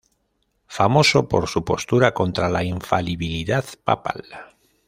[0.65, 4.23] Famoso por su postura contra la infalibilidad papal.